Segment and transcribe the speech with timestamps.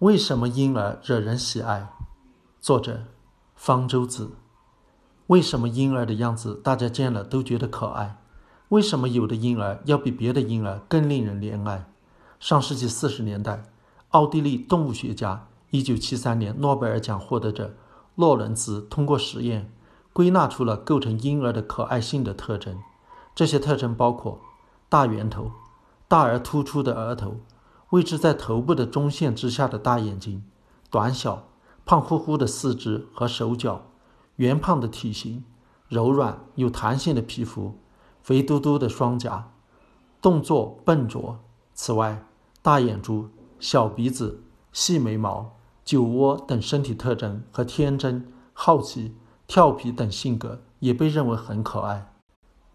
[0.00, 1.90] 为什么婴儿惹人喜爱？
[2.58, 3.02] 作者：
[3.54, 4.30] 方舟子。
[5.26, 8.16] 为什么婴儿的样子大家见了都觉得可爱？
[8.70, 11.84] 为什么有的婴儿要比别的婴儿更令人怜爱？
[12.38, 13.64] 上世纪四十年代，
[14.12, 17.74] 奥地利动物学家、一九七三年诺贝尔奖获得者
[18.14, 19.70] 洛伦兹通过实验
[20.14, 22.78] 归纳出了构成婴儿的可爱性的特征。
[23.34, 24.40] 这些特征包括
[24.88, 25.52] 大圆头、
[26.08, 27.36] 大而突出的额头。
[27.90, 30.44] 位置在头部的中线之下的大眼睛，
[30.90, 31.48] 短小、
[31.84, 33.86] 胖乎乎的四肢和手脚，
[34.36, 35.44] 圆胖的体型，
[35.88, 37.78] 柔软有弹性的皮肤，
[38.22, 39.50] 肥嘟嘟的双颊，
[40.22, 41.40] 动作笨拙。
[41.74, 42.24] 此外，
[42.62, 49.16] 大眼珠、小鼻子、细眉毛、酒窝等身体特征和天真、好奇、
[49.48, 52.12] 调皮等性格也被认为很可爱。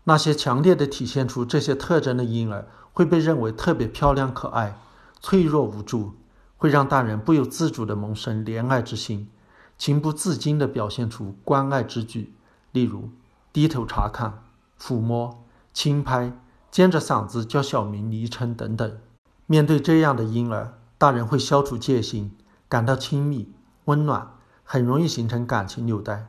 [0.04, 4.78] 那些强烈的体现出这些特征的婴儿会被认为特别漂亮可爱。
[5.26, 6.14] 脆弱无助，
[6.56, 9.28] 会让大人不由自主地萌生怜爱之心，
[9.76, 12.36] 情不自禁地表现出关爱之举，
[12.72, 13.10] 例如
[13.52, 14.44] 低头查看、
[14.80, 16.32] 抚摸、轻拍、
[16.70, 19.00] 尖着嗓子叫小名、昵称等等。
[19.48, 22.38] 面对这样的婴儿，大人会消除戒心，
[22.70, 23.52] 感到亲密、
[23.86, 26.28] 温暖，很容易形成感情纽带。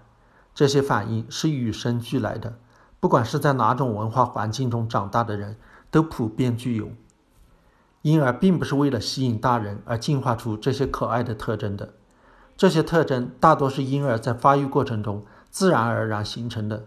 [0.55, 2.57] 这些反应是与生俱来的，
[2.99, 5.59] 不管是在哪种文化环境中长大的人，
[5.91, 6.89] 都普遍具有。
[8.07, 11.95] 婴儿并不是为了吸引大人而进化出这些可爱的特征的，
[12.57, 16.85] 这些特征大多是婴儿在发育过程中自然而然形成的。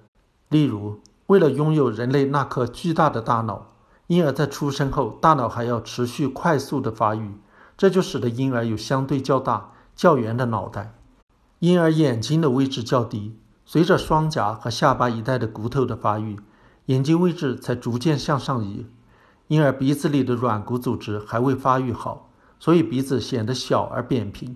[0.47, 3.73] 例如，为了拥有人类那颗巨大的大脑，
[4.07, 7.33] 婴儿在出生后大脑还要持续快速的发育，
[7.77, 10.93] 这就使得婴儿有相对较大、较圆的脑袋。
[11.59, 16.39] 婴儿眼睛的位置较低，随着双颊和下巴一带的骨头的发育，
[16.85, 18.85] 眼睛位置才逐渐向上移。
[19.50, 24.55] 婴儿鼻子里的软骨组织还未发育好，所以鼻子显得小而扁平。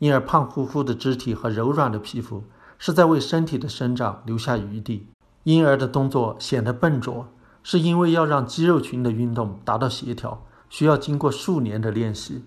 [0.00, 2.42] 婴儿胖乎乎的肢体和柔软的皮肤
[2.76, 5.06] 是在为身体的生长留下余地。
[5.44, 7.28] 婴儿的动作显得笨拙，
[7.62, 12.44] 是因为要让肌肉群的运动达到协调，需要经过数年的练习。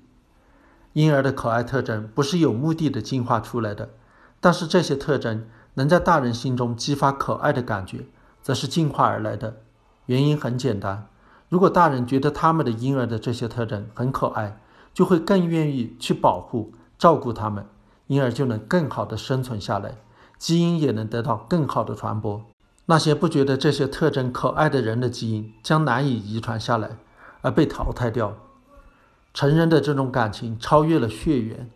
[0.91, 3.91] 婴儿的可爱特征不是有目的的进化出来的，
[4.41, 8.07] 但是这些特征能在大人心中激发可爱的感觉，
[8.41, 9.61] 则是进化而来的。
[10.07, 11.07] 原因很简单。
[11.49, 14.59] 如果大人觉得他们的婴儿的这些特征很可爱，
[14.93, 17.65] 就会更愿意去保护、照顾他们，
[18.07, 19.95] 婴儿就能更好的生存下来，
[20.37, 22.43] 基因也能得到更好的传播。
[22.87, 26.97] 那些不觉得这些特征可爱的人的基因将难以遗传下来，
[27.41, 28.33] 而被淘汰掉。
[29.33, 31.69] 成人的这种感情超越了血缘，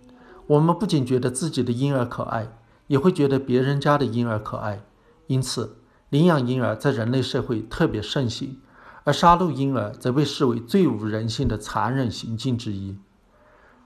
[0.47, 2.47] 我们不仅觉得自己的婴儿可爱，
[2.87, 4.81] 也会觉得别人家的婴儿可爱。
[5.27, 5.77] 因此，
[6.09, 8.57] 领养婴儿在人类社会特别盛行。
[9.03, 12.97] 而杀戮婴儿则被视为最无人性的残忍行径之一。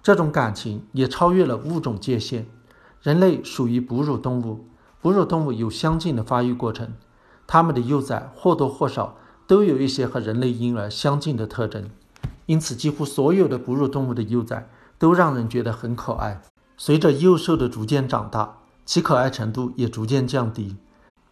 [0.03, 2.46] 这种感情也超越了物种界限。
[3.02, 4.68] 人类属于哺乳动物，
[5.02, 6.94] 哺乳动物有相近的发育过程，
[7.46, 9.16] 它们的幼崽或多或少
[9.46, 11.90] 都有一些和人类婴儿相近的特征。
[12.47, 16.42] 因此，几乎所有的哺乳动物的幼崽都让人觉得很可爱。
[16.78, 20.76] 随着幼兽的逐渐长大，其可爱程度也逐渐降低。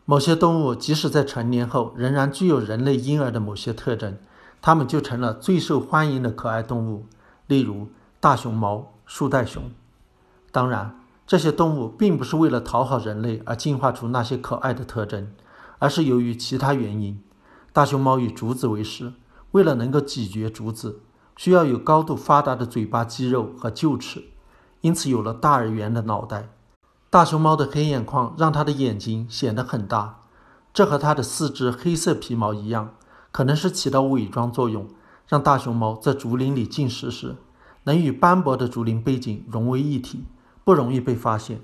[0.05, 4.17] 某些动物即使在成年后仍然具有人类婴儿的某些特征，
[4.61, 7.05] 它们就成了最受欢迎的可爱动物，
[7.47, 7.87] 例如
[8.19, 9.71] 大熊猫、树袋熊。
[10.51, 15.31] 当然，这些动物并不是为了讨好人类而进化出那些可爱的特征，
[15.79, 17.23] 而是由于其他原因。
[17.71, 19.13] 大熊猫以竹子为食，
[19.51, 20.99] 为了能够咀嚼竹子，
[21.37, 24.25] 需要有高度发达的嘴巴肌肉和臼齿，
[24.81, 26.49] 因此有了大而圆的脑袋。
[27.13, 30.21] 大熊猫的黑眼眶让它的眼睛显得很大，
[30.73, 32.95] 这和它的四只黑色皮毛一样，
[33.31, 34.87] 可能是起到伪装作用，
[35.27, 37.35] 让大熊猫在竹林里进食时
[37.83, 40.23] 能与斑驳的竹林背景融为一体，
[40.63, 41.61] 不容易被发现。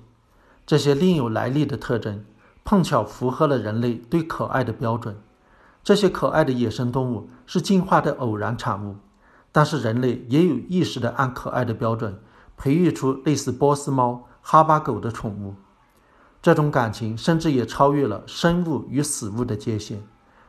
[0.68, 2.24] 这些另有来历的特征，
[2.64, 5.18] 碰巧符合了人类对可爱的标准。
[5.84, 8.98] 这些可爱的野生动物是进化的偶然产物，
[9.52, 12.20] 但是人类也有意识地按可爱的标准
[12.56, 14.28] 培育出类似波斯猫。
[14.52, 15.54] 哈巴狗的宠物，
[16.42, 20.02] 这种感情甚至也超越了生物与死物的界限。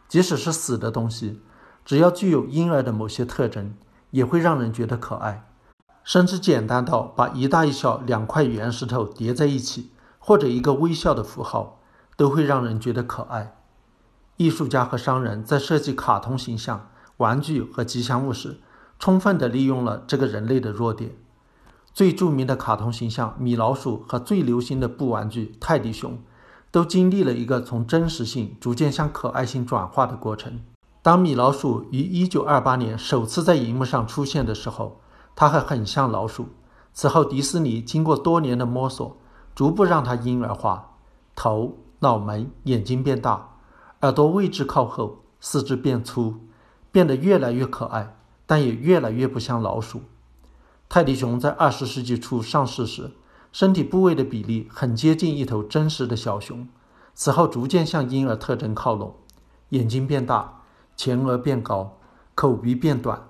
[0.08, 1.42] 即使是死的东西，
[1.84, 3.74] 只要具有婴儿的某些特征，
[4.10, 5.46] 也会让人觉得可爱。
[6.02, 11.78] 甚至简单到把一大一小两块圆石头叠在一起，或者一个微笑的符号，
[12.16, 13.54] 都会让人觉得可爱。
[14.38, 16.88] 艺术家和商人在设计卡通形象、
[17.18, 18.60] 玩具和吉祥物时，
[18.98, 21.14] 充分地利用了这个人类的弱点。
[22.00, 26.18] 最著名的卡通形象米老鼠和最流行的布玩具泰迪熊，
[26.70, 30.62] 都经历了一个从真实性逐渐向可爱性转化的过程。
[31.02, 35.02] 当米老鼠于1928年首次在荧幕上出现的时候，
[35.36, 36.48] 它还很像老鼠，
[36.94, 39.18] 此后，迪士尼经过多年的摸索，
[39.54, 40.92] 逐步让它婴儿化，
[41.36, 43.46] 头、脑门、眼睛变大，
[44.00, 46.36] 耳朵位置靠后，四肢变粗，
[46.90, 48.16] 变得越来越可爱，
[48.46, 50.00] 但也越来越不像老鼠。
[50.92, 53.12] 泰迪熊在二十世纪初上市时，
[53.52, 56.66] 身体部位的比例很接近一头真实的小熊，
[57.14, 59.14] 此后逐渐向婴儿特征靠拢，
[59.68, 60.62] 眼睛变大，
[60.96, 61.96] 前额变高，
[62.34, 63.22] 口鼻变短。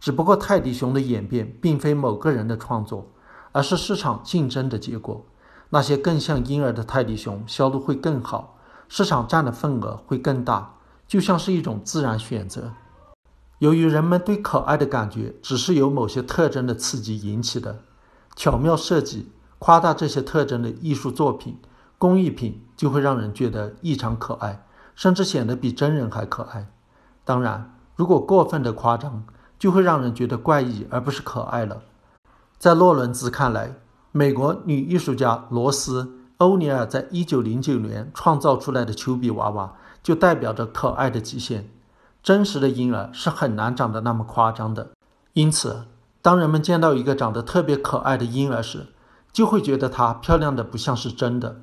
[0.00, 3.06] 只不过泰迪熊的演变并非某个人的创作，
[3.52, 5.24] 而是市场竞争的结果。
[5.70, 8.58] 那些更像婴儿的泰迪熊销路会更好，
[8.88, 10.74] 市场占的份额会更大，
[11.06, 12.72] 就像是一种自然选择。
[13.58, 17.80] 由于人们对可爱的感觉只是由某些特征的刺激引起的，
[18.34, 21.58] 巧妙设计、夸大这些特征的艺术作品、
[21.96, 26.66] 工艺品就会让人觉得异常可爱，甚至显得比真人还可爱。
[27.24, 29.24] 当然，如果过分的夸张，
[29.58, 31.82] 就会让人觉得怪异，而不是可爱了。
[32.58, 33.74] 在洛伦兹看来，
[34.10, 36.02] 美国女艺术家罗斯·
[36.38, 41.70] 欧尼尔在一九零九年创造出来的丘比娃娃，就代表着可爱的极限。
[42.24, 44.90] 真实的婴儿是很难长得那么夸张的，
[45.34, 45.84] 因此，
[46.20, 48.88] 当人们见到一个长得特别可爱的婴儿时，
[49.30, 51.60] 就会觉得她漂亮的不像是真的。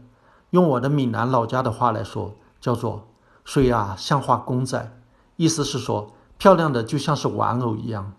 [0.52, 3.10] 用我的闽南老家的话来说，叫做
[3.44, 4.98] “水啊像画公仔”，
[5.36, 6.14] 意思是说。
[6.38, 8.14] 漂亮的就像是玩偶一样。